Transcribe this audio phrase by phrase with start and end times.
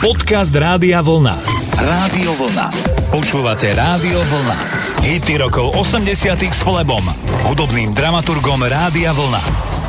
[0.00, 1.36] Podcast Rádia Vlna.
[1.76, 2.72] Rádio Vlna.
[3.12, 4.56] Počúvate Rádio Vlna.
[5.04, 7.04] Hity rokov 80 s Flebom,
[7.44, 9.42] hudobným dramaturgom Rádia Vlna.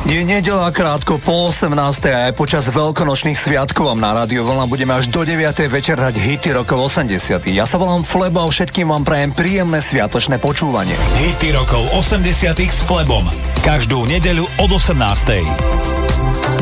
[0.04, 1.72] Je nedela krátko po 18.
[2.12, 5.48] a aj počas veľkonočných sviatkov vám na Rádio Vlna budeme až do 9.
[5.72, 7.48] večer hrať hity rokov 80.
[7.48, 10.92] Ja sa volám Flebo a všetkým vám prajem príjemné sviatočné počúvanie.
[11.24, 13.24] Hity rokov 80 s Flebom.
[13.64, 16.61] Každú nedeľu od 18.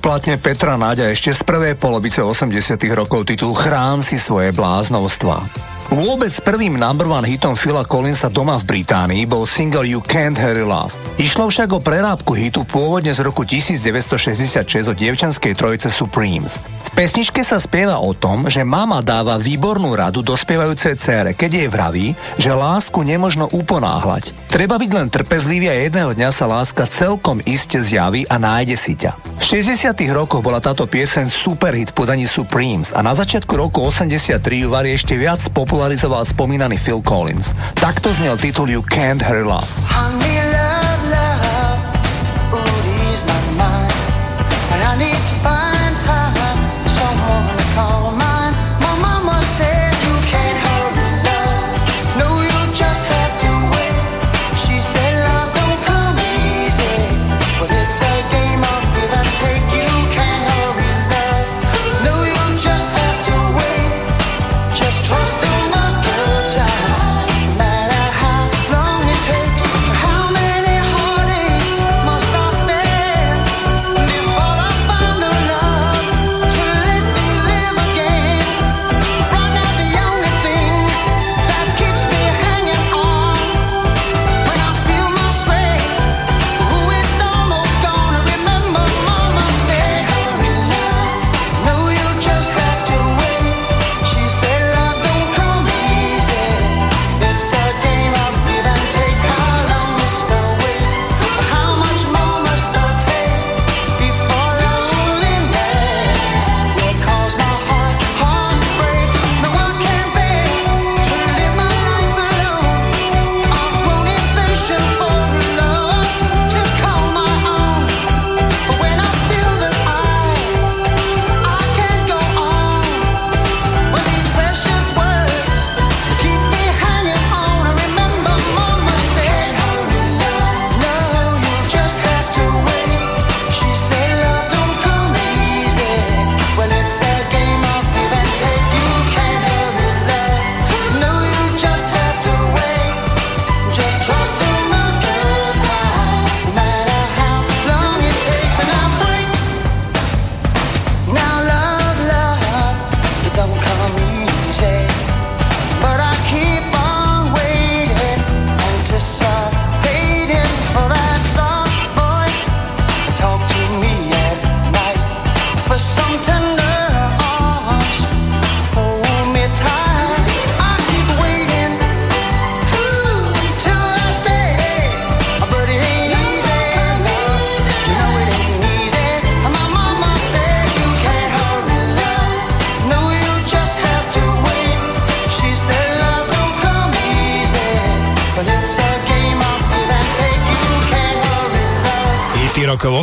[0.00, 2.48] Platne Petra Náďa ešte z prvej polovice 80
[2.96, 5.44] rokov titul Chrán si svoje bláznovstva.
[5.92, 10.64] Vôbec prvým number one hitom Phila Collinsa doma v Británii bol single You Can't Hurry
[10.64, 10.96] Love.
[11.20, 16.56] Išlo však o prerábku hitu pôvodne z roku 1966 od dievčanskej trojice Supremes
[16.94, 22.06] pesničke sa spieva o tom, že mama dáva výbornú radu dospievajúcej cére, keď jej vraví,
[22.38, 24.30] že lásku nemožno uponáhľať.
[24.46, 28.94] Treba byť len trpezlivý a jedného dňa sa láska celkom iste zjaví a nájde si
[28.94, 29.18] ťa.
[29.42, 34.38] V 60 rokoch bola táto pieseň superhit v podaní Supremes a na začiatku roku 83
[34.38, 35.42] ju Vary ešte viac
[35.84, 37.52] popularizoval spomínaný Phil Collins.
[37.76, 40.53] Takto znel titul You Can't love, love,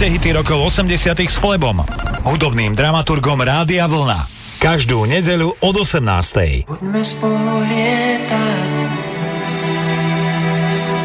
[0.00, 1.84] Počúvate hity rokov 80 s Flebom,
[2.24, 4.24] hudobným dramaturgom Rádia Vlna.
[4.56, 6.64] Každú nedeľu od 18.
[6.64, 8.72] Poďme spolu lietať.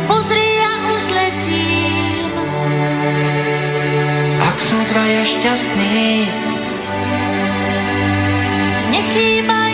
[0.07, 2.31] Pozri, ja už letím.
[4.39, 6.31] Ak sú dvaja šťastní,
[8.95, 9.64] nechýba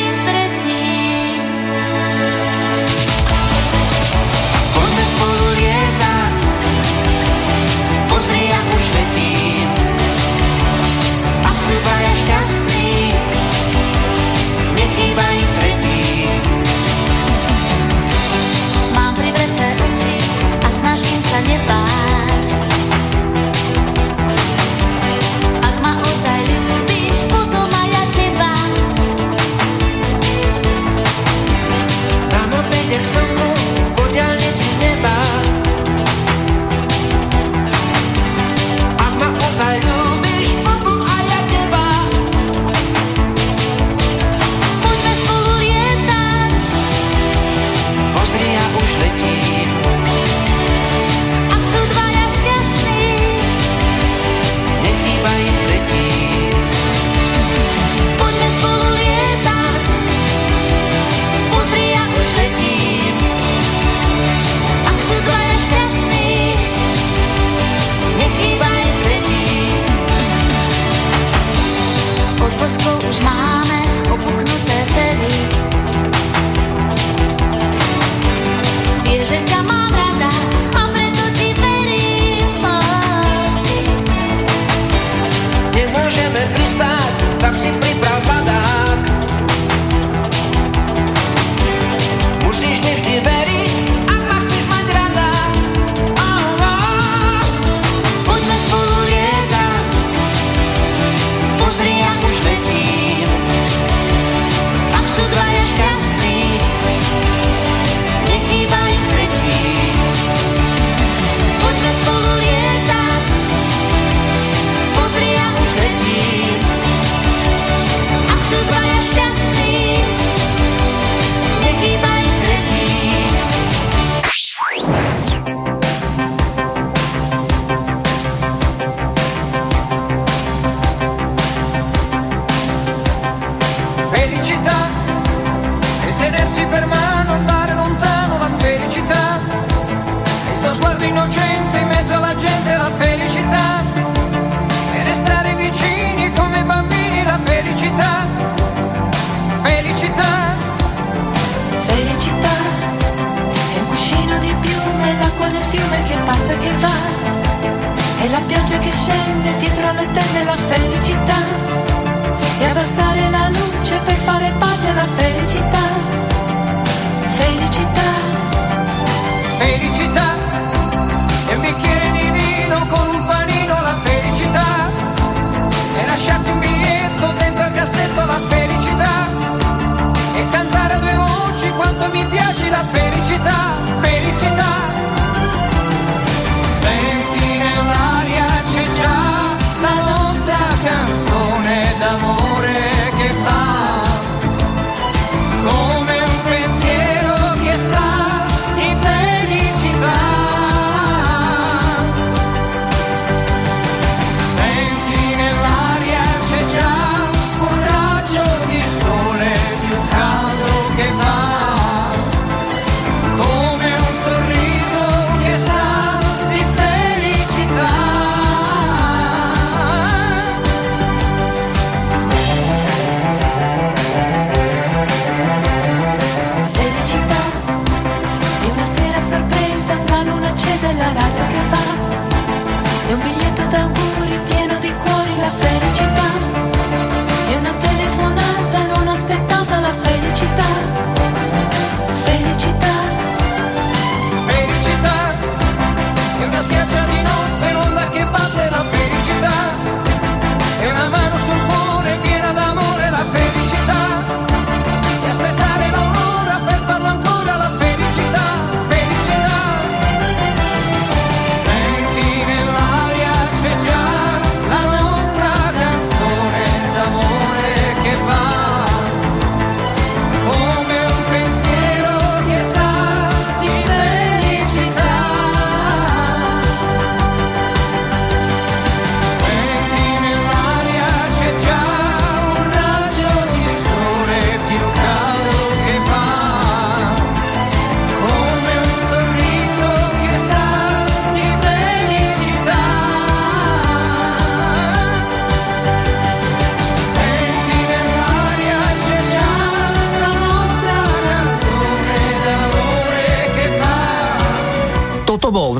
[182.52, 184.71] Portaci felicità, felicità.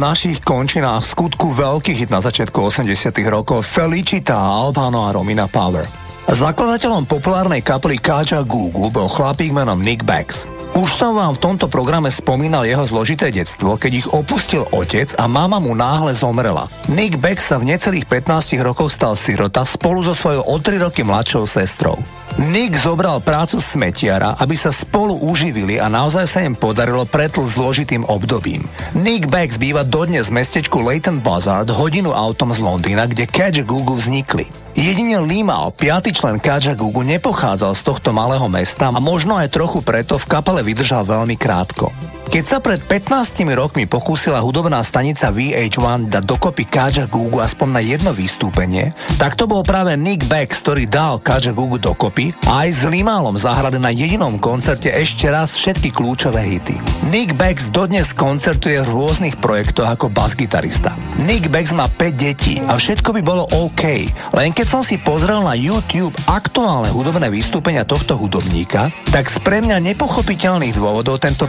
[0.02, 5.86] Našich končinách v skutku veľký hit na začiatku 80 rokov Felicita, Albano a Romina Power.
[6.26, 10.50] Zakladateľom populárnej kapely Kaja Gugu bol chlapík menom Nick Bax.
[10.74, 15.30] Už som vám v tomto programe spomínal jeho zložité detstvo, keď ich opustil otec a
[15.30, 16.66] mama mu náhle zomrela.
[16.90, 21.06] Nick Bax sa v necelých 15 rokoch stal sirota spolu so svojou o 3 roky
[21.06, 22.00] mladšou sestrou.
[22.42, 28.02] Nick zobral prácu smetiara, aby sa spolu uživili a naozaj sa im podarilo pretl zložitým
[28.10, 28.66] obdobím.
[28.98, 33.94] Nick Bax býva dodnes v mestečku Leighton Buzzard hodinu autom z Londýna, kde Kaja Gugu
[33.94, 34.50] vznikli.
[34.74, 39.86] Jedine Limal, piaty člen Kaja Gugu, nepochádzal z tohto malého mesta a možno aj trochu
[39.86, 41.94] preto v kapele vydržal veľmi krátko.
[42.32, 47.84] Keď sa pred 15 rokmi pokúsila hudobná stanica VH1 dať dokopy Kaja Gugu aspoň na
[47.84, 52.70] jedno vystúpenie, tak to bol práve Nick Bax, ktorý dal Kaja Gugu dokopy a aj
[52.72, 56.80] s Limalom zahrali na jedinom koncerte ešte raz všetky kľúčové hity.
[57.12, 60.96] Nick Bax dodnes koncertuje v rôznych projektoch ako basgitarista.
[61.20, 64.08] Nick Bax má 5 detí a všetko by bolo OK,
[64.40, 69.60] len keď som si pozrel na YouTube aktuálne hudobné vystúpenia tohto hudobníka, tak z pre
[69.60, 71.44] mňa nepochopiteľných dôvodov tento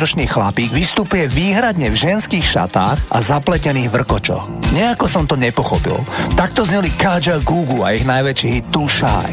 [0.00, 4.72] 59-ročný chlapík vystupuje výhradne v ženských šatách a zapletených vrkočoch.
[4.72, 6.00] Nejako som to nepochopil.
[6.40, 9.28] Takto zneli Kaja Gugu a ich najväčší hit Too Shy.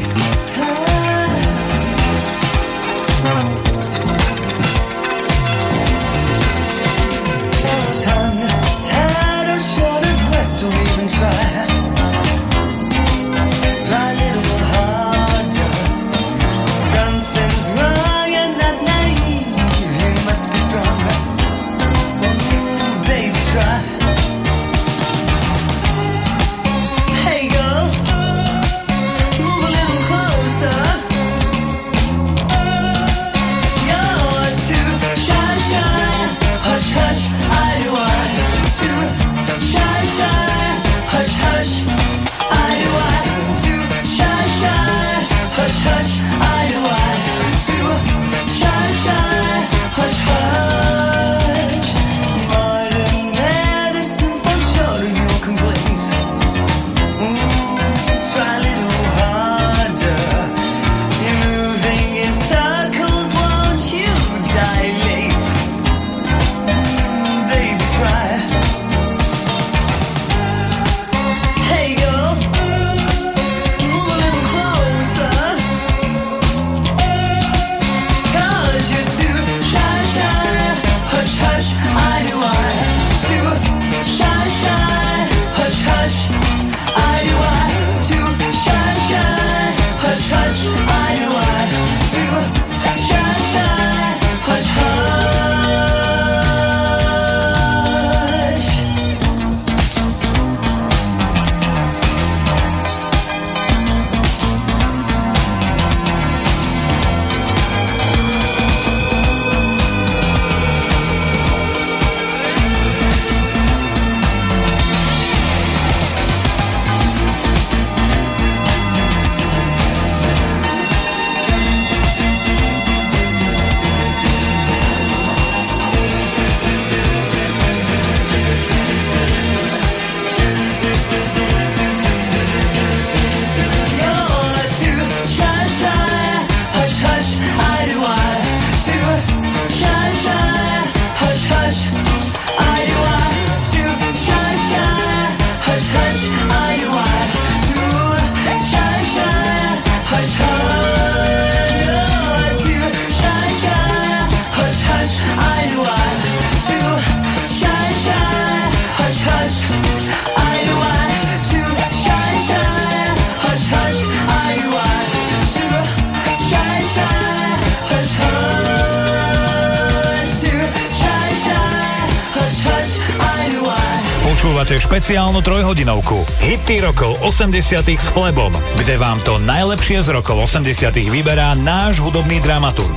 [175.08, 180.68] Špeciálnu trojhodinovku Hity rokov 80 s Flebom, kde vám to najlepšie z rokov 80
[181.08, 182.92] vyberá náš hudobný dramaturg.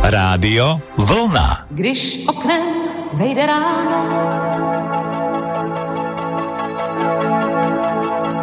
[0.00, 1.68] Rádio Vlna.
[1.68, 2.64] Když oknem
[3.12, 4.00] vejde ráno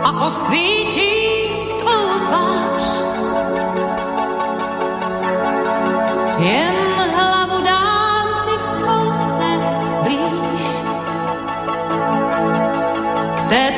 [0.06, 1.17] a osvítí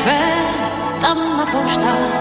[0.09, 2.18] Świat tam na pocztach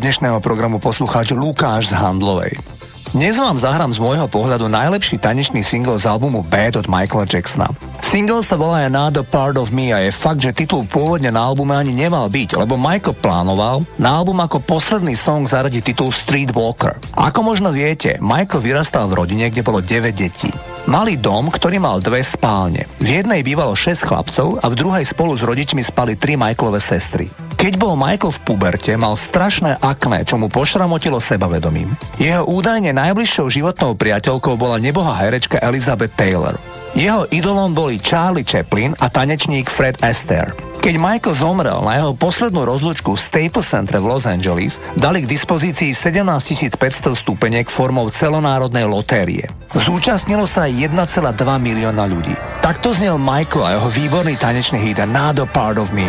[0.00, 2.56] dnešného programu poslucháč Lukáš z Handlovej.
[3.12, 7.68] Dnes vám zahrám z môjho pohľadu najlepší tanečný single z albumu Bad od Michaela Jacksona.
[8.00, 11.76] Single sa volá Another Part of Me a je fakt, že titul pôvodne na albume
[11.76, 16.96] ani nemal byť, lebo Michael plánoval na album ako posledný song zaradiť titul Street Walker.
[17.20, 20.48] Ako možno viete, Michael vyrastal v rodine, kde bolo 9 detí.
[20.88, 22.88] Malý dom, ktorý mal dve spálne.
[23.04, 27.49] V jednej bývalo 6 chlapcov a v druhej spolu s rodičmi spali 3 Michaelove sestry.
[27.60, 31.92] Keď bol Michael v puberte, mal strašné akné, čo mu pošramotilo sebavedomím.
[32.16, 36.56] Jeho údajne najbližšou životnou priateľkou bola neboha herečka Elizabeth Taylor.
[36.96, 40.56] Jeho idolom boli Charlie Chaplin a tanečník Fred Astaire.
[40.80, 45.28] Keď Michael zomrel na jeho poslednú rozlučku v Staples Center v Los Angeles, dali k
[45.28, 49.44] dispozícii 17 500 stúpeniek formou celonárodnej lotérie.
[49.76, 50.96] Zúčastnilo sa 1,2
[51.60, 52.32] milióna ľudí.
[52.64, 56.08] Takto znel Michael a jeho výborný tanečný hit Another Part of Me.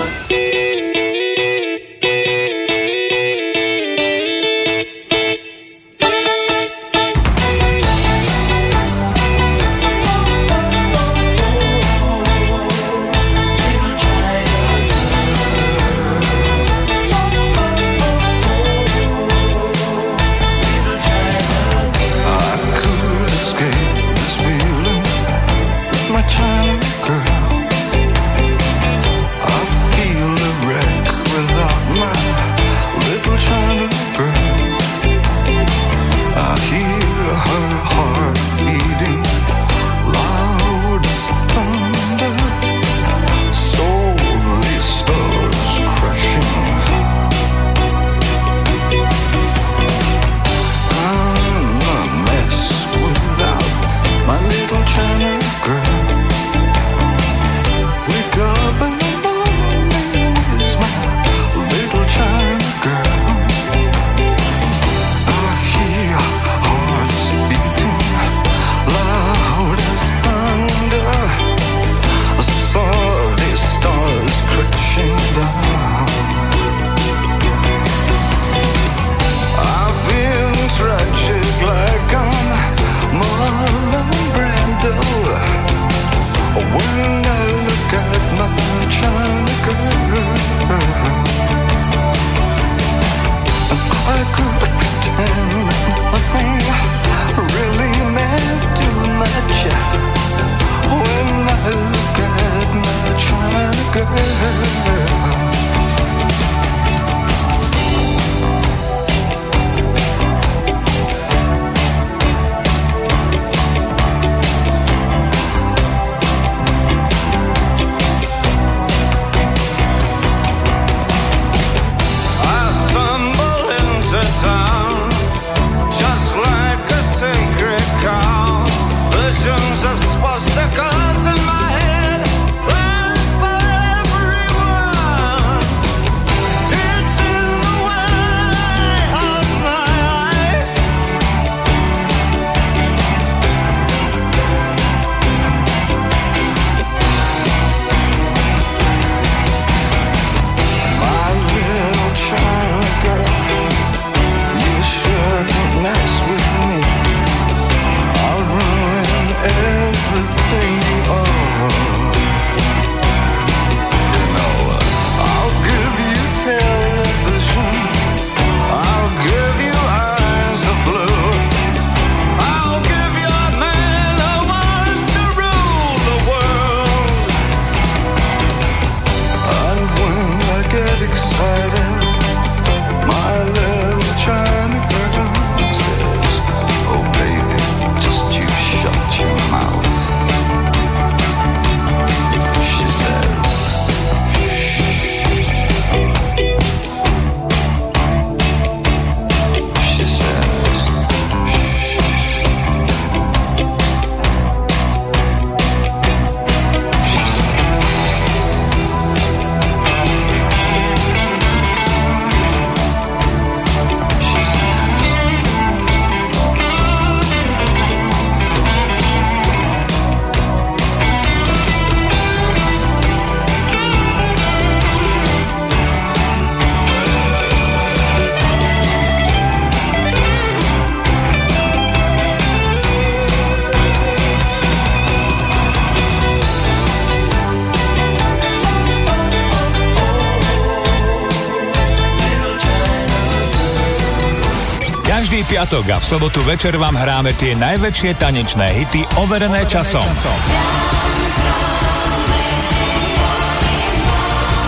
[245.61, 250.01] piatok a v sobotu večer vám hráme tie najväčšie tanečné hity overené časom.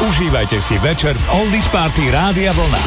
[0.06, 2.82] Užívajte si večer z Oldies Party Rádia Vlna.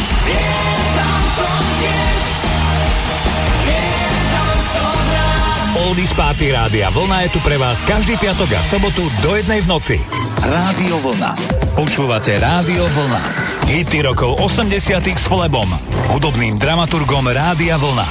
[5.90, 9.66] Oldies Party Rádia Vlna je tu pre vás každý piatok a sobotu do jednej v
[9.66, 9.98] noci.
[10.46, 11.34] Rádio Vlna.
[11.74, 13.45] Počúvate Rádio Vlna.
[13.66, 14.70] Hity rokov 80
[15.10, 15.66] s Flebom,
[16.14, 18.06] hudobným dramaturgom Rádia Vlna.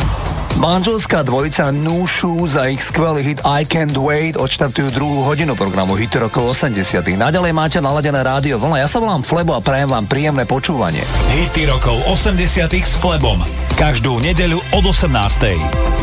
[0.59, 6.27] Manželská dvojica Núšu za ich skvelý hit I Can't Wait odštartujú druhú hodinu programu Hity
[6.27, 8.83] rokov 80 Naďalej máte naladené rádio vlna.
[8.83, 11.03] Ja sa volám Flebo a prajem vám príjemné počúvanie.
[11.39, 12.35] Hity rokov 80
[12.75, 13.39] s Flebom.
[13.79, 15.94] Každú nedeľu od 18.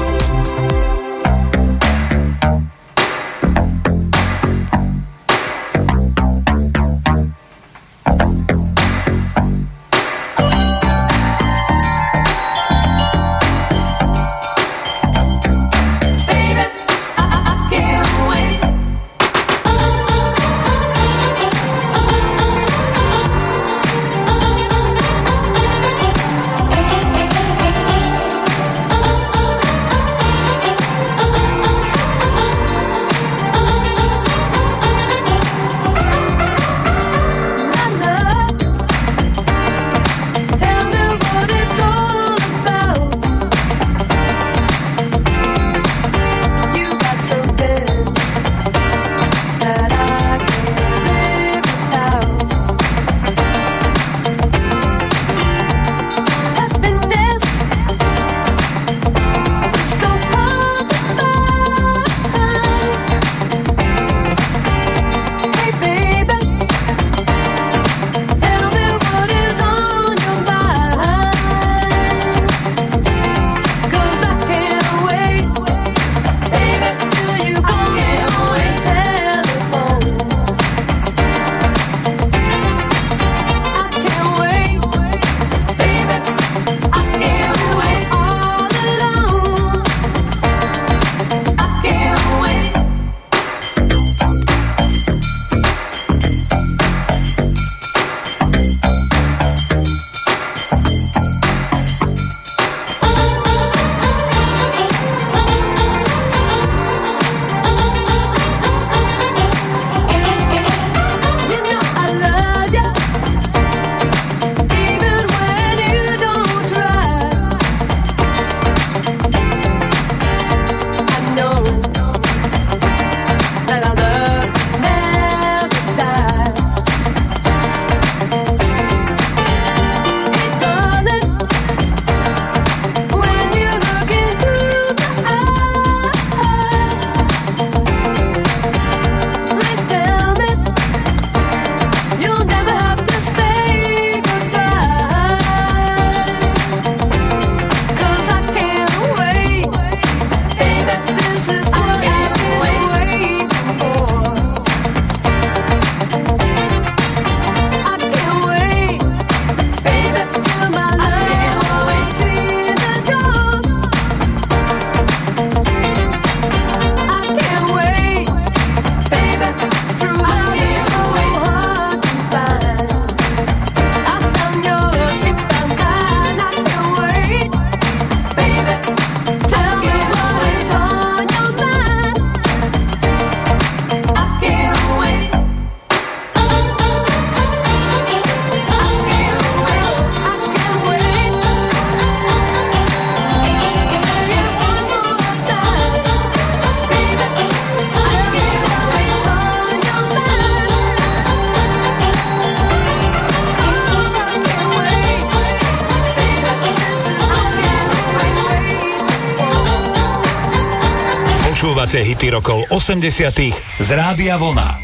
[212.72, 213.36] 80
[213.80, 214.81] z Rádia Vlna.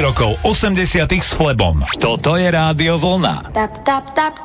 [0.00, 1.84] Rokov 80 s Flebom.
[2.00, 3.52] Toto je Rádio Vlna.
[3.52, 4.40] Tap tap tap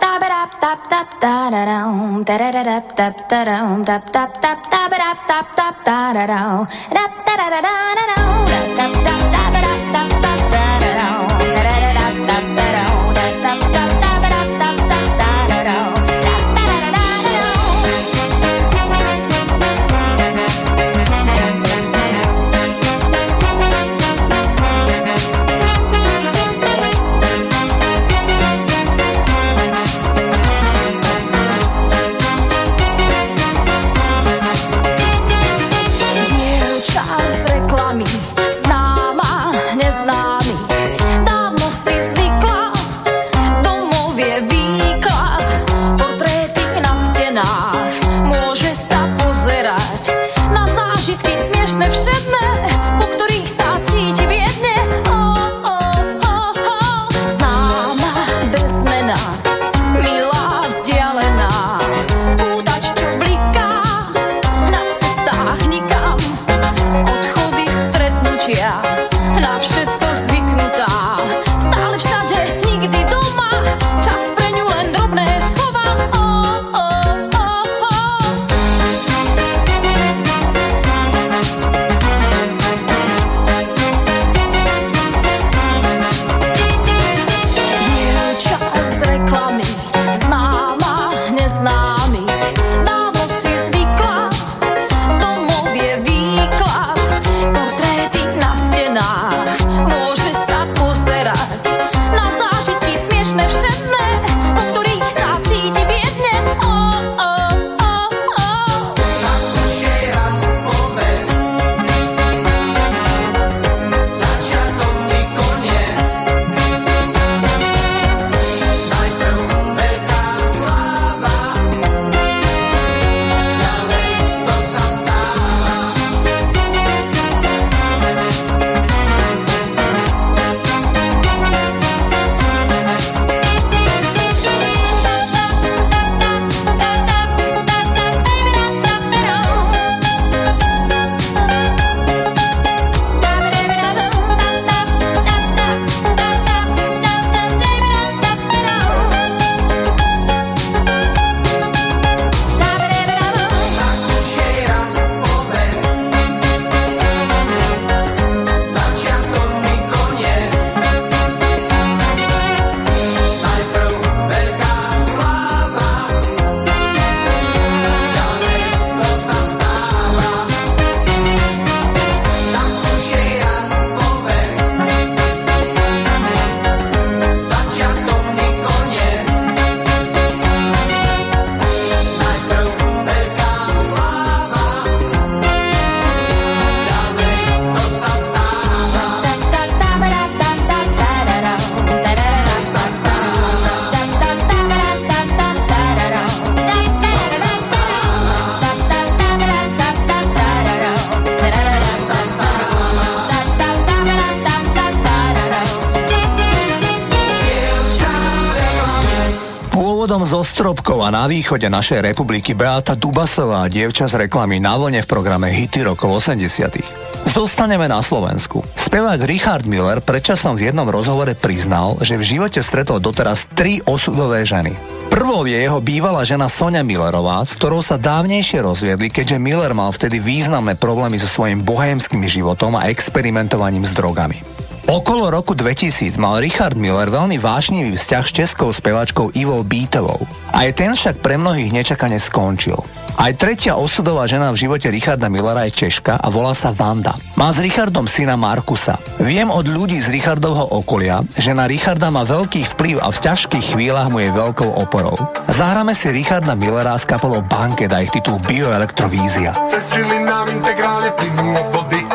[210.25, 215.05] Pôvodom z Ostrovkov a na východe našej republiky Beata Dubasová, dievča z reklamy na vlne
[215.05, 217.29] v programe Hity rokov 80.
[217.29, 218.65] Zostaneme na Slovensku.
[218.73, 224.49] Spevák Richard Miller predčasom v jednom rozhovore priznal, že v živote stretol doteraz tri osudové
[224.49, 224.73] ženy.
[225.13, 229.93] Prvou je jeho bývalá žena Sonia Millerová, s ktorou sa dávnejšie rozviedli, keďže Miller mal
[229.93, 234.41] vtedy významné problémy so svojím bohémským životom a experimentovaním s drogami.
[234.85, 240.21] Okolo roku 2000 mal Richard Miller veľmi vášnivý vzťah s českou speváčkou Ivou Beatovou.
[240.53, 242.77] Aj ten však pre mnohých nečakane skončil.
[243.17, 247.17] Aj tretia osudová žena v živote Richarda Millera je Češka a volá sa Vanda.
[247.33, 249.01] Má s Richardom syna Markusa.
[249.17, 253.73] Viem od ľudí z Richardovho okolia, že na Richarda má veľký vplyv a v ťažkých
[253.73, 255.17] chvíľach mu je veľkou oporou.
[255.49, 259.49] Zahráme si Richarda Millera s kapelou Banket a titul Bioelektrovízia.
[259.65, 262.14] Cez nám integrálne plynú vody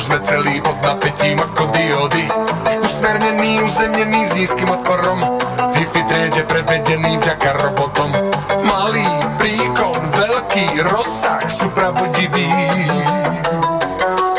[0.00, 2.24] Už sme celý pod napätím ako diody
[2.80, 5.20] Usmernený, uzemnený s nízkym odporom.
[5.76, 8.08] Wi-Fi triede predvedený vďaka robotom.
[8.64, 9.04] Malý
[9.36, 12.48] príkon, veľký rozsah, supravodivý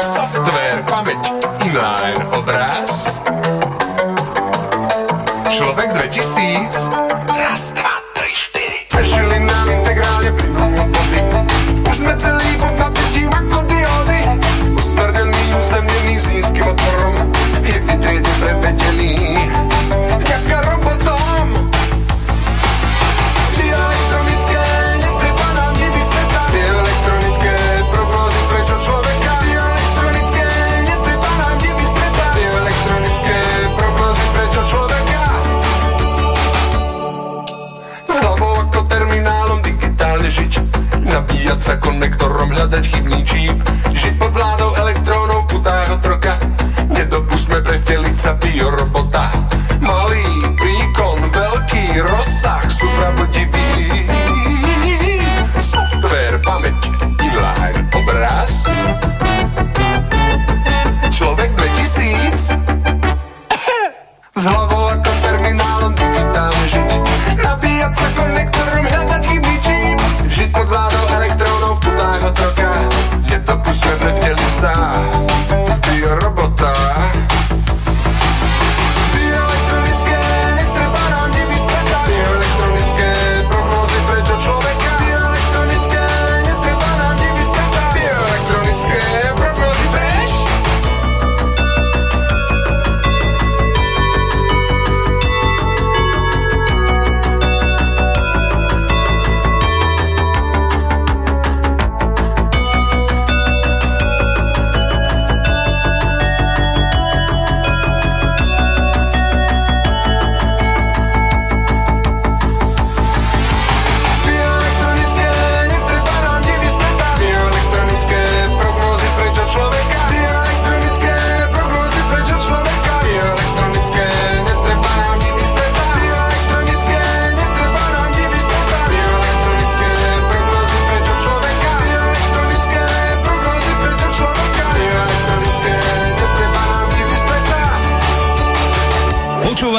[0.02, 1.30] Software, pamäť,
[1.62, 2.81] inline, obraz
[41.62, 43.70] Naučit konektorom hledat chybný číp.
[43.94, 46.40] Žít pod vládou elektronů v putách otroka
[46.88, 49.32] Nedopustme prevtělit sapího robota
[49.80, 50.26] Malý
[50.64, 54.11] výkon, velký rozsah, supravodivý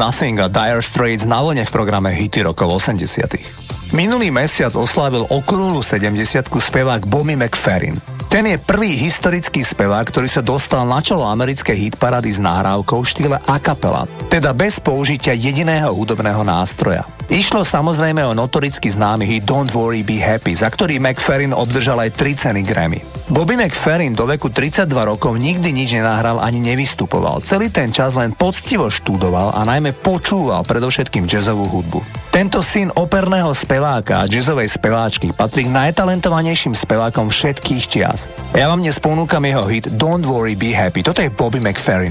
[0.00, 3.92] Nothing a Dire Straits na vlne v programe Hity rokov 80.
[3.92, 8.00] Minulý mesiac oslávil okrúhlu 70 spevák Bobby McFerrin.
[8.32, 13.10] Ten je prvý historický spevák, ktorý sa dostal na čelo americkej hitparady s nahrávkou v
[13.12, 17.04] štýle a cappella, teda bez použitia jediného hudobného nástroja.
[17.28, 22.16] Išlo samozrejme o notoricky známy hit Don't Worry Be Happy, za ktorý McFerrin obdržal aj
[22.16, 23.09] 3 ceny Grammy.
[23.30, 27.38] Bobby McFerrin do veku 32 rokov nikdy nič nenahral ani nevystupoval.
[27.46, 32.02] Celý ten čas len poctivo študoval a najmä počúval predovšetkým jazzovú hudbu.
[32.34, 38.26] Tento syn operného speváka a jazzovej speváčky patrí k najtalentovanejším spevákom všetkých čias.
[38.50, 41.06] Ja vám dnes ponúkam jeho hit Don't Worry Be Happy.
[41.06, 42.10] Toto je Bobby McFerrin.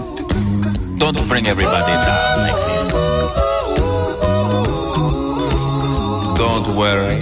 [1.13, 2.91] Don't bring everybody down like this.
[6.37, 7.19] Don't worry.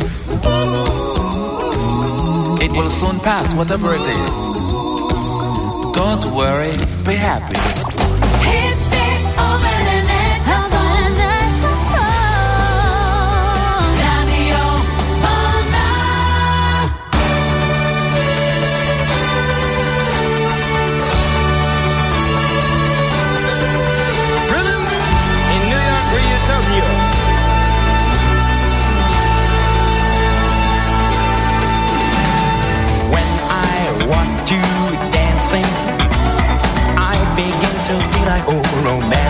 [2.64, 4.36] It will soon pass, whatever it is.
[5.96, 7.89] Don't worry, be happy.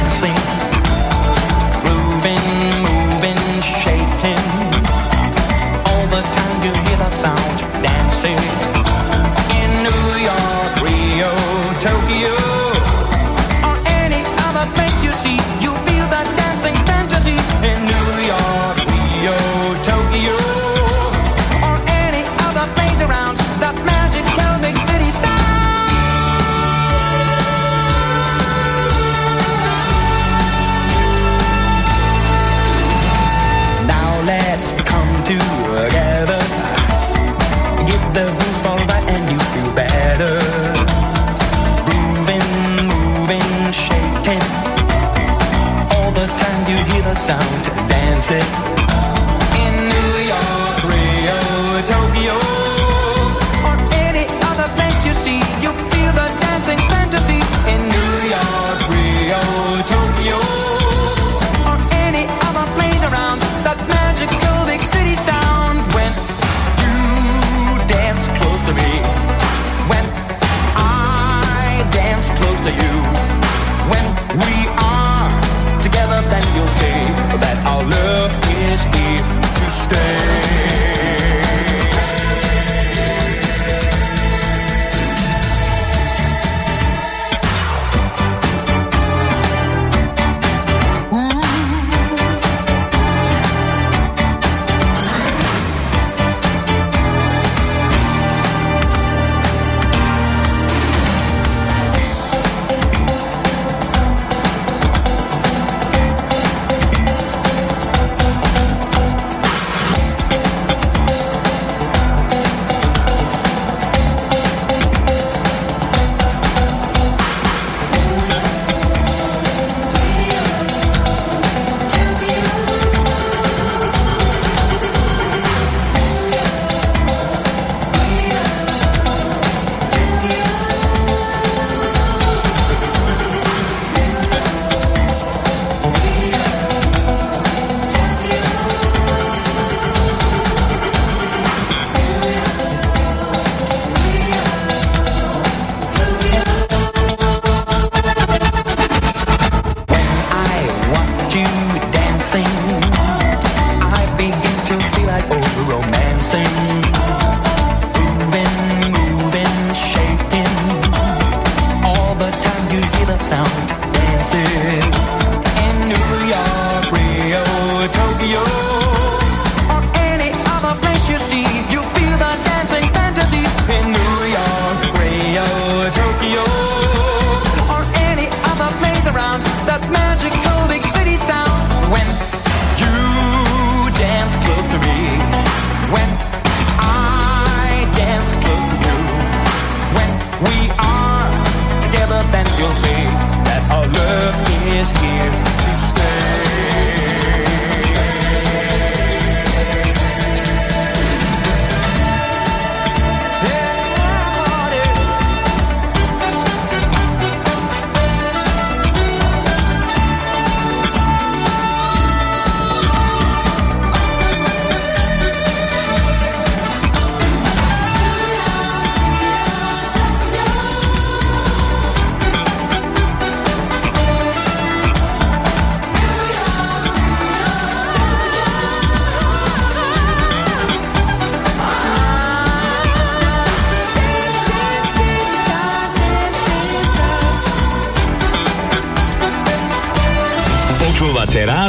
[0.10, 0.69] seen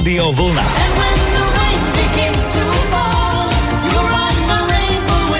[0.00, 0.64] Rádio Vlna.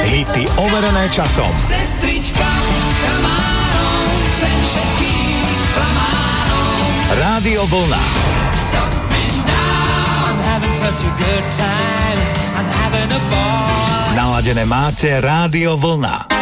[0.04, 1.48] Hity overené časom.
[1.64, 6.76] Sestrička s krmárom, sem všetkým klamárom.
[7.16, 8.02] Rádio Vlna.
[14.12, 16.39] Naladené máte Rádio Vlna.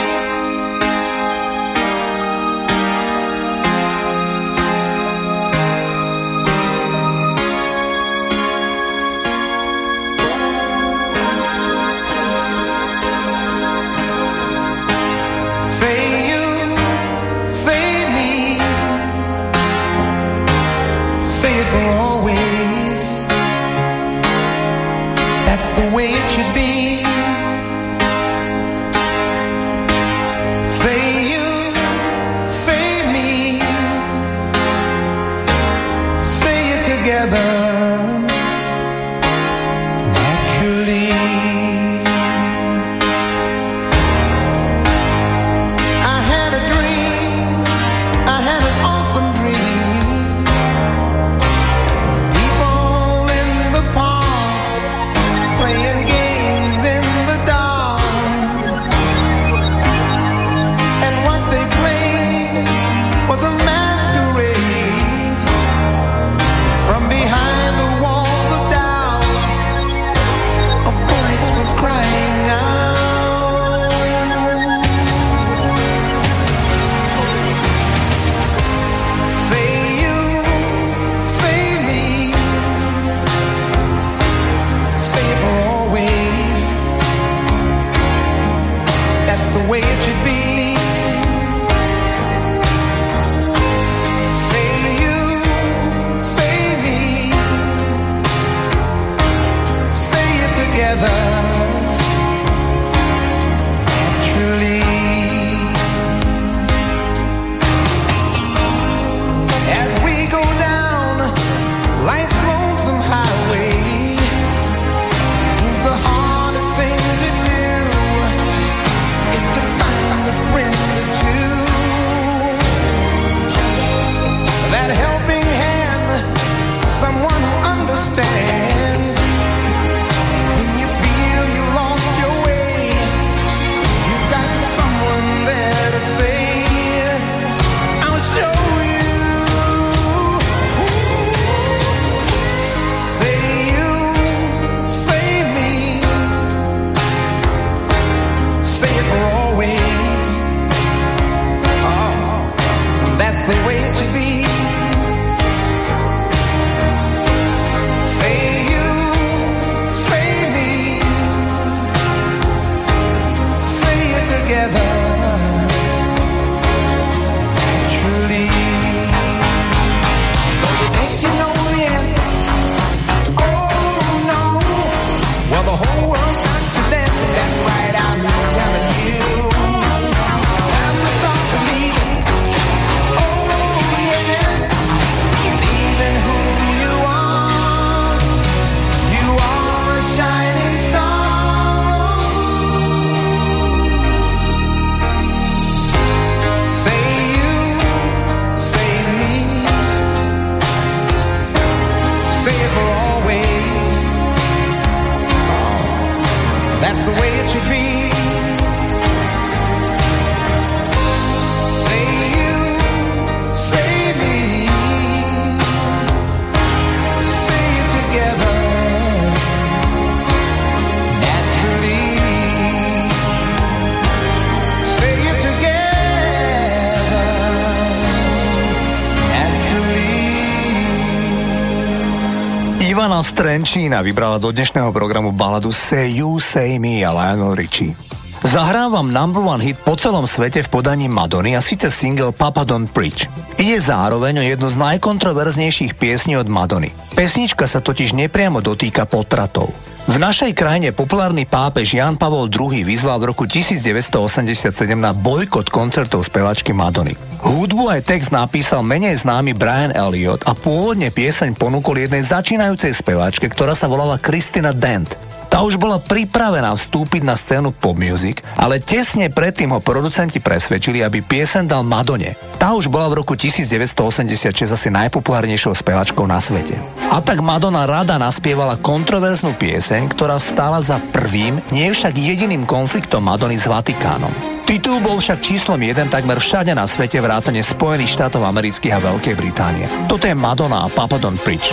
[233.38, 237.94] Trenčína vybrala do dnešného programu baladu Say You, Say Me a Lionel Richie.
[238.42, 242.90] Zahrávam number one hit po celom svete v podaní Madony a síce single Papa Don't
[242.90, 243.30] Preach.
[243.62, 246.90] Ide zároveň o jednu z najkontroverznejších piesní od Madony.
[247.14, 249.70] Pesnička sa totiž nepriamo dotýka potratov.
[250.10, 256.26] V našej krajine populárny pápež Jan Pavol II vyzval v roku 1987 na bojkot koncertov
[256.26, 257.27] spevačky Madony.
[257.48, 263.48] Hudbu aj text napísal menej známy Brian Elliot a pôvodne pieseň ponúkol jednej začínajúcej speváčke,
[263.48, 265.16] ktorá sa volala Kristina Dent.
[265.48, 271.00] Tá už bola pripravená vstúpiť na scénu pop music, ale tesne predtým ho producenti presvedčili,
[271.00, 272.36] aby piesen dal Madone.
[272.60, 276.76] Tá už bola v roku 1986 asi najpopulárnejšou spevačkou na svete.
[277.08, 283.24] A tak Madonna rada naspievala kontroverznú pieseň, ktorá stála za prvým, nie však jediným konfliktom
[283.24, 284.30] Madony s Vatikánom.
[284.68, 289.34] Titul bol však číslom jeden takmer všade na svete vrátane Spojených štátov amerických a Veľkej
[289.40, 289.88] Británie.
[290.04, 291.72] Toto je Madonna a Papadon Preach.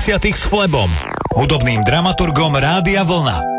[0.00, 0.32] 90.
[0.32, 0.88] s Flebom,
[1.36, 3.49] hudobným dramaturgom Rádia Vlna.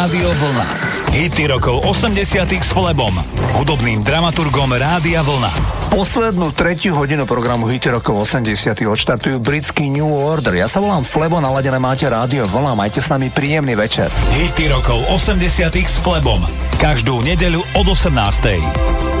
[0.00, 0.64] Rádio Vlna.
[1.12, 3.12] Hity rokov 80 s Flebom,
[3.60, 5.52] hudobným dramaturgom Rádia Vlna.
[5.92, 10.56] Poslednú tretiu hodinu programu Hity rokov 80 odštartujú britský New Order.
[10.56, 14.08] Ja sa volám Flebo, naladené máte rádio Vlna, majte s nami príjemný večer.
[14.40, 16.48] Hity rokov 80 s Flebom.
[16.80, 19.20] Každú nedeľu od 18.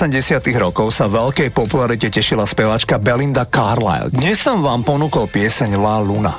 [0.00, 4.08] 80 rokov sa veľkej popularite tešila speváčka Belinda Carlisle.
[4.08, 6.32] Dnes som vám ponúkol pieseň La Luna.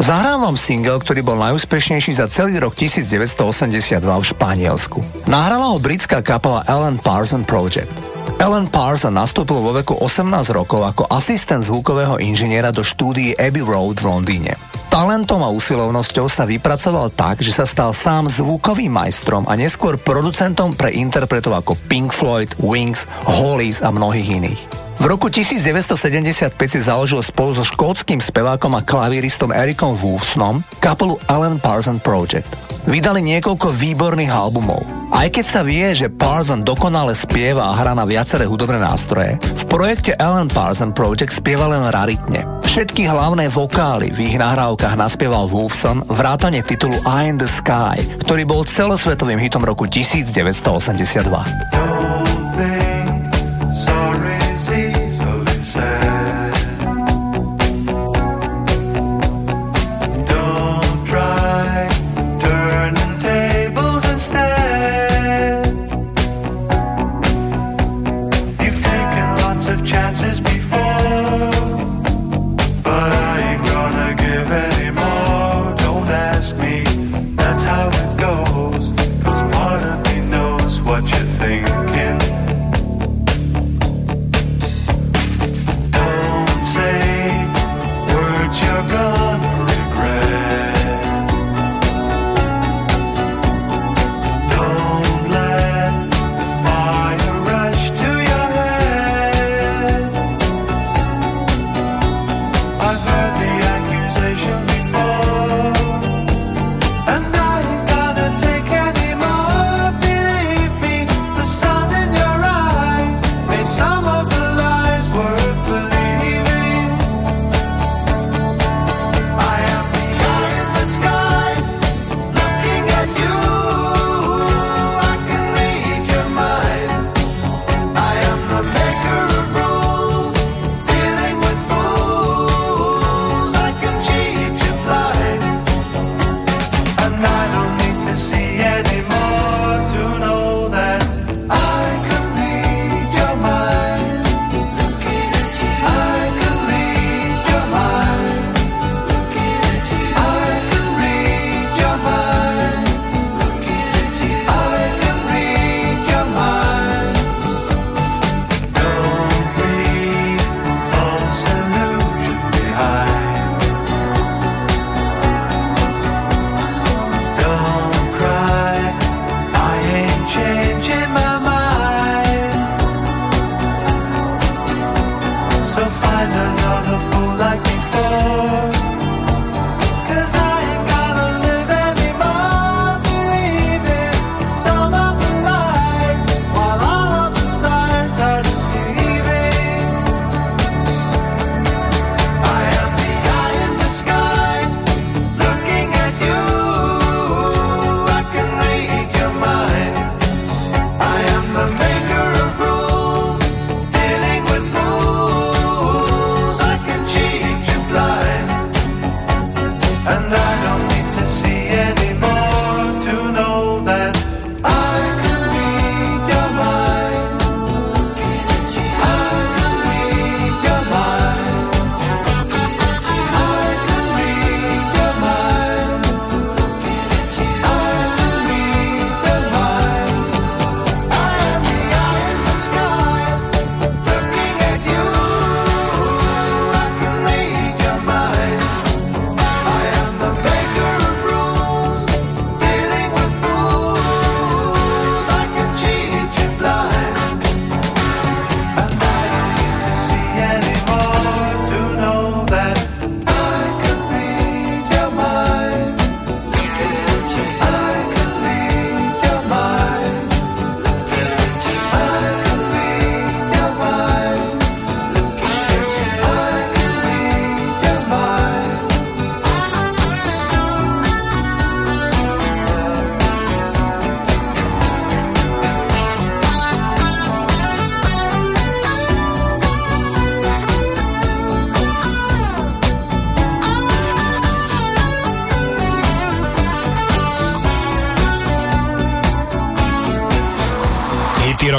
[0.00, 5.28] Zahrám vám single, ktorý bol najúspešnejší za celý rok 1982 v Španielsku.
[5.28, 7.92] Nahrala ho britská kapela Ellen Parson Project.
[8.40, 14.00] Ellen Parson nastúpil vo veku 18 rokov ako asistent zvukového inžiniera do štúdii Abbey Road
[14.00, 19.56] v Londýne talentom a usilovnosťou sa vypracoval tak, že sa stal sám zvukovým majstrom a
[19.56, 24.60] neskôr producentom pre interpretov ako Pink Floyd, Wings, Hollies a mnohých iných.
[25.00, 31.56] V roku 1975 si založil spolu so škótským spevákom a klavíristom Ericom Wolfsonom kapelu Alan
[31.56, 34.82] Parsons Project vydali niekoľko výborných albumov.
[35.12, 39.64] Aj keď sa vie, že Parson dokonale spieva a hrá na viaceré hudobné nástroje, v
[39.68, 42.42] projekte Alan Parson Project spieva len raritne.
[42.64, 48.48] Všetky hlavné vokály v ich nahrávkach naspieval Wolfson vrátane titulu Eye in the Sky, ktorý
[48.48, 52.31] bol celosvetovým hitom roku 1982.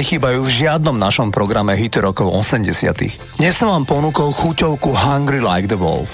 [0.00, 2.72] nechýbajú v žiadnom našom programe hity rokov 80
[3.36, 6.08] Dnes som vám ponúkol chuťovku Hungry Like the Wolf.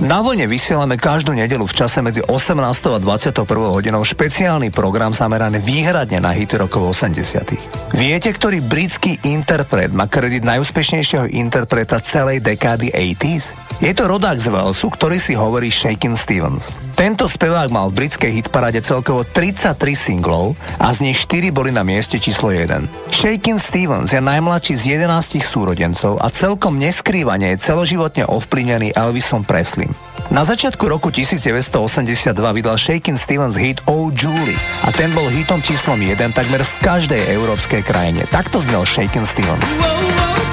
[0.00, 2.56] Na vlne vysielame každú nedelu v čase medzi 18.
[2.56, 3.44] a 21.
[3.44, 10.48] hodinou špeciálny program zameraný výhradne na hity rokov 80 Viete, ktorý britský interpret má kredit
[10.48, 13.52] najúspešnejšieho interpreta celej dekády 80s?
[13.84, 16.87] Je to rodák z Walesu, ktorý si hovorí Shakin' Stevens.
[16.98, 21.86] Tento spevák mal v britskej hitparade celkovo 33 singlov a z nich 4 boli na
[21.86, 23.14] mieste číslo 1.
[23.14, 29.86] Shakin' Stevens je najmladší z 11 súrodencov a celkom neskrývane je celoživotne ovplyvnený Elvisom Presley.
[30.34, 36.02] Na začiatku roku 1982 vydal Shakin' Stevens hit Oh Julie a ten bol hitom číslom
[36.02, 38.26] 1 takmer v každej európskej krajine.
[38.26, 39.78] Takto znel Shakin' Stevens.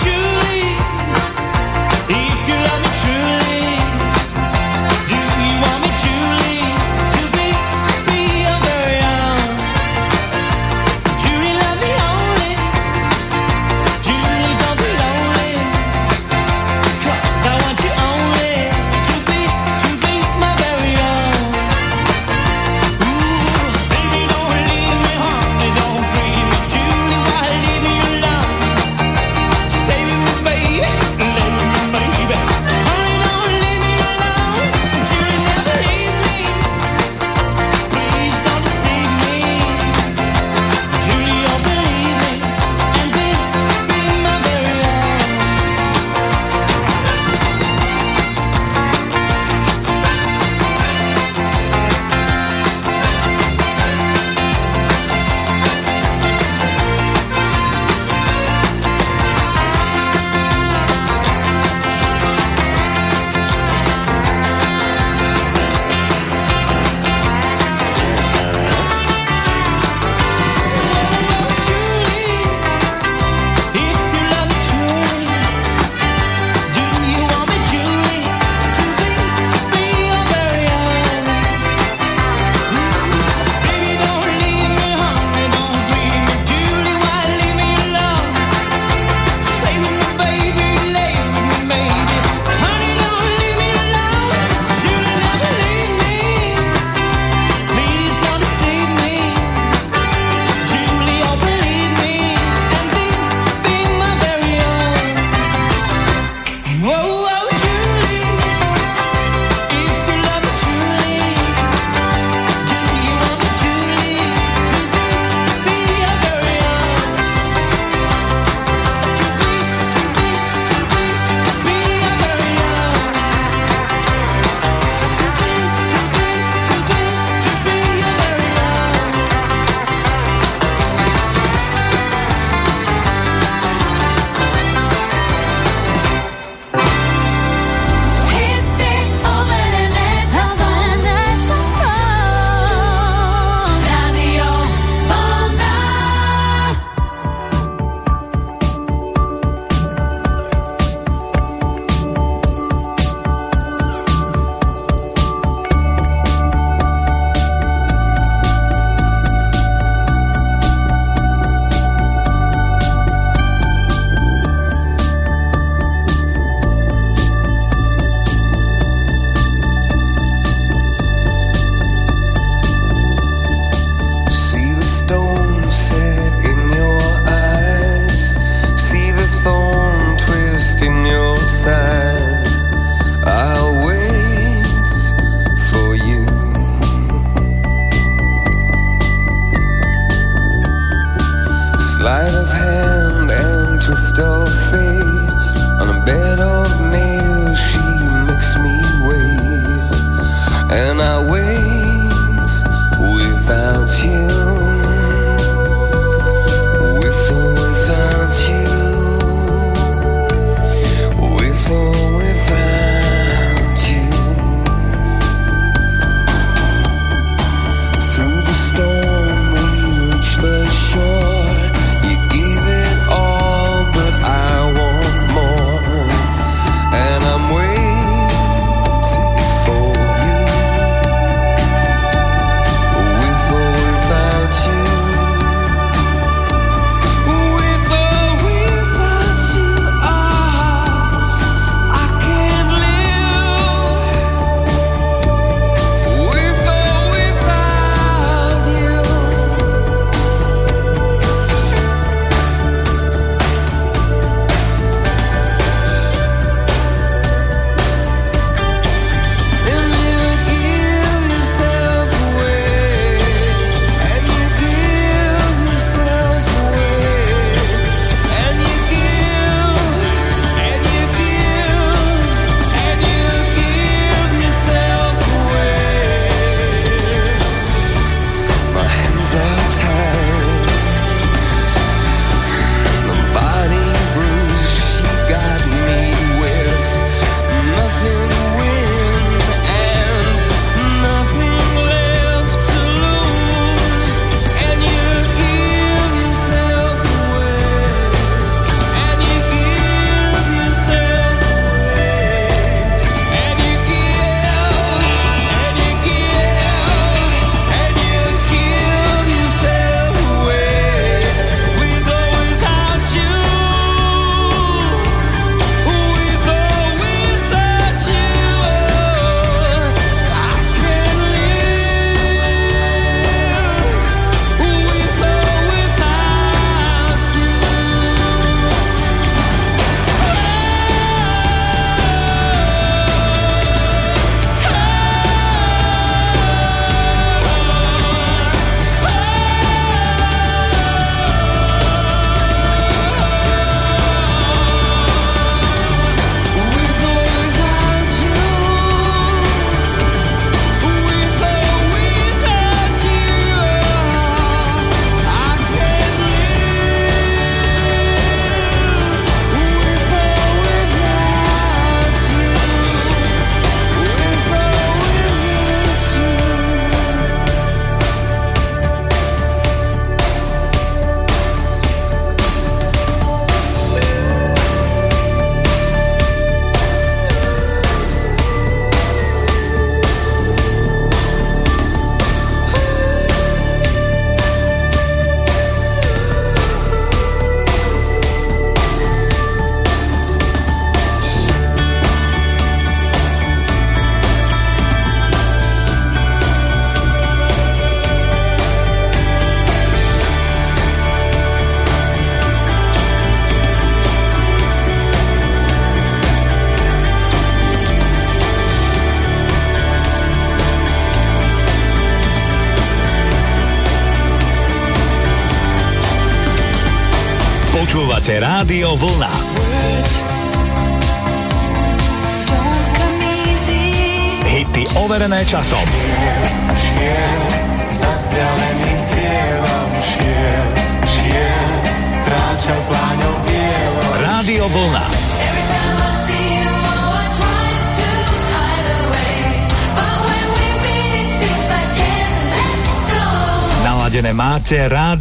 [0.06, 0.15] See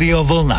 [0.05, 0.54] máte Rádio Vlna.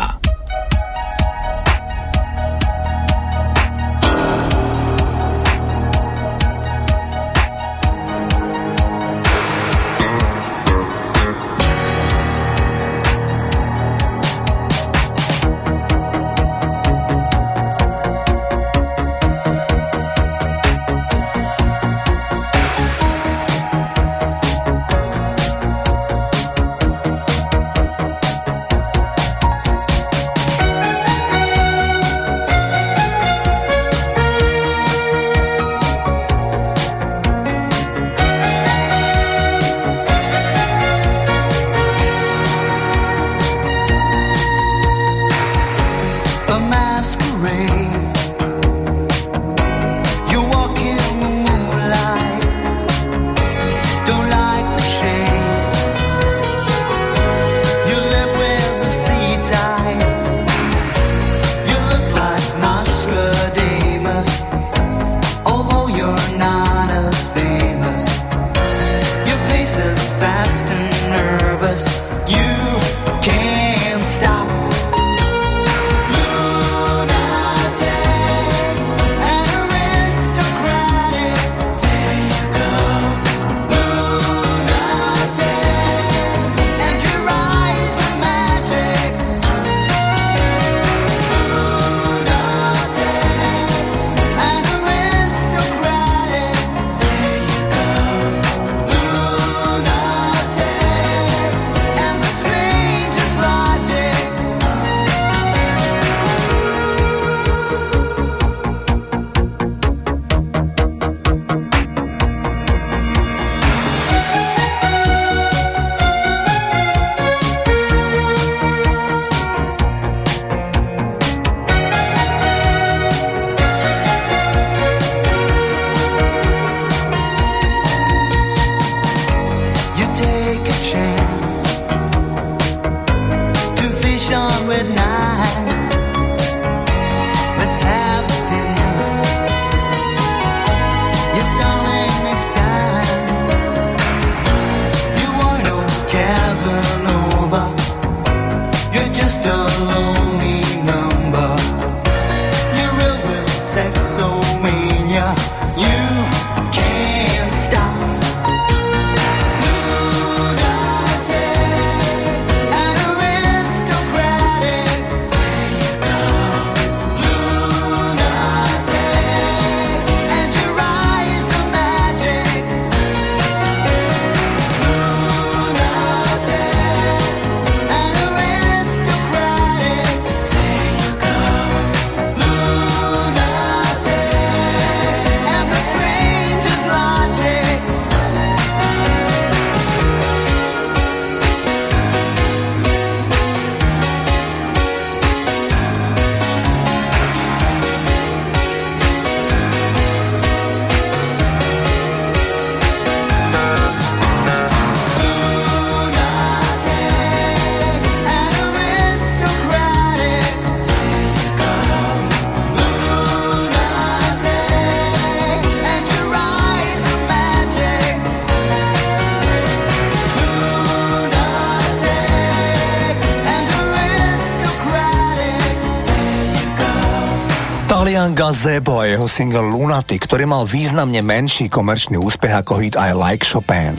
[228.36, 233.48] Gazebo a jeho single Lunatic, ktorý mal významne menší komerčný úspech ako hit I Like
[233.48, 233.96] Chopin.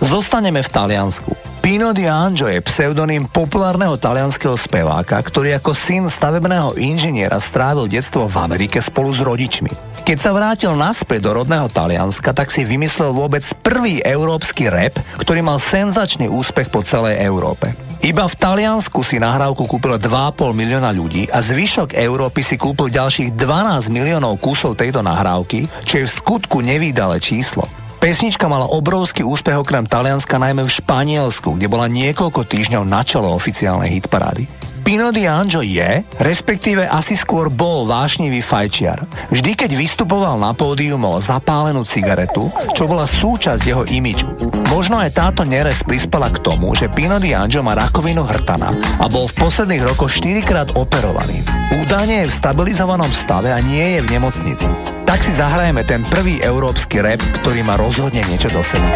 [0.00, 1.36] Zostaneme v Taliansku.
[1.60, 8.24] Pino Di Angio je pseudonym populárneho talianského speváka, ktorý ako syn stavebného inžiniera strávil detstvo
[8.24, 9.72] v Amerike spolu s rodičmi.
[10.00, 15.44] Keď sa vrátil naspäť do rodného Talianska, tak si vymyslel vôbec prvý európsky rap, ktorý
[15.44, 17.72] mal senzačný úspech po celej Európe.
[18.04, 23.32] Iba v Taliansku si nahrávku kúpilo 2,5 milióna ľudí a zvyšok Európy si kúpil ďalších
[23.32, 27.64] 12 miliónov kusov tejto nahrávky, čo je v skutku nevýdale číslo.
[28.04, 33.32] Pesnička mala obrovský úspech okrem Talianska najmä v Španielsku, kde bola niekoľko týždňov na čelo
[33.32, 34.73] oficiálnej hitparády.
[34.84, 39.00] Pino D'Angio je, respektíve asi skôr bol vášnivý fajčiar.
[39.32, 44.28] Vždy, keď vystupoval na pódiu, mal zapálenú cigaretu, čo bola súčasť jeho imidžu.
[44.68, 49.24] Možno aj táto neres prispela k tomu, že Pino D'Angio má rakovinu hrtana a bol
[49.24, 51.40] v posledných rokoch 4 krát operovaný.
[51.80, 54.68] Údajne je v stabilizovanom stave a nie je v nemocnici.
[55.08, 58.92] Tak si zahrajeme ten prvý európsky rap, ktorý má rozhodne niečo do seba.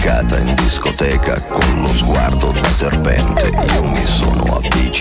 [0.00, 3.48] beccata in discoteca con lo sguardo da serpente.
[3.74, 4.99] Io mi sono avvicinato,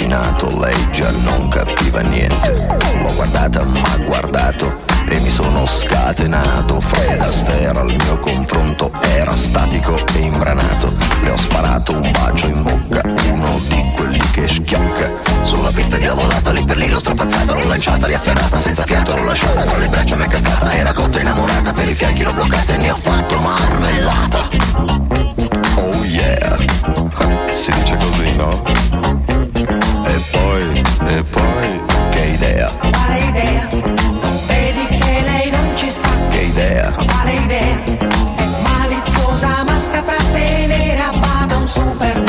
[0.59, 2.67] lei già non capiva niente.
[3.01, 6.79] L'ho guardata, ma guardato e mi sono scatenato.
[6.79, 10.91] Fred Astaire al mio confronto era statico e imbranato.
[11.23, 15.11] Le ho sparato un bacio in bocca, uno di quelli che schiocca.
[15.41, 19.23] Sulla pista di lavorata, lì per lì l'ho strapazzata, l'ho lanciata, riafferrata, senza fiato l'ho
[19.23, 22.73] lasciata, tra le braccia mi è cascata, era cotta innamorata, per i fianchi l'ho bloccata
[22.73, 24.47] e ne ho fatto marmellata.
[25.75, 26.57] Oh yeah,
[27.53, 29.28] si dice così, no?
[30.19, 30.83] E poi,
[31.15, 33.67] e poi, che idea, Quale idea?
[33.71, 36.09] Non vedi che lei non ci sta?
[36.27, 37.83] che idea, Quale idea?
[38.35, 42.28] È maliziosa ma saprà tenere a bada un super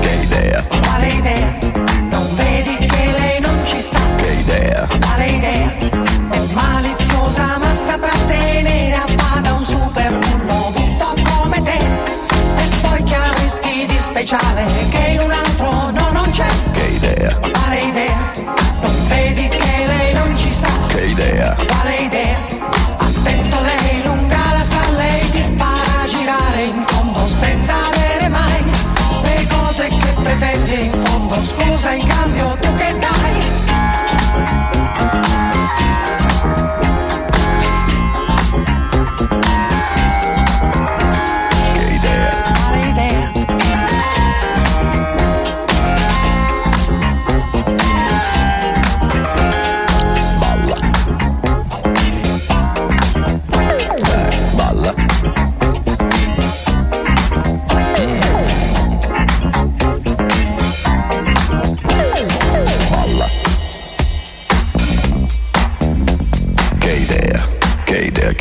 [0.00, 1.58] che idea, Quale idea?
[2.10, 3.98] Non vedi che lei non ci sta?
[4.16, 5.76] che idea, Quale idea?
[6.30, 11.78] È maliziosa ma saprà tenere a bada un super bullo buffo come te.
[11.78, 14.64] E poi che avresti di speciale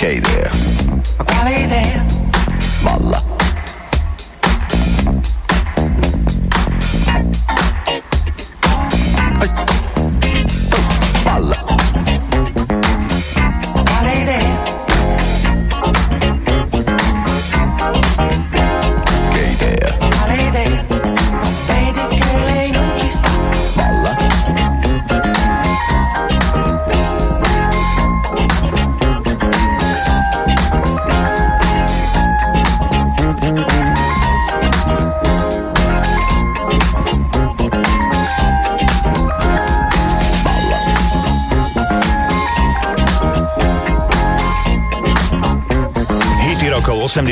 [0.05, 0.49] é?
[1.23, 2.02] Qual é a ideia?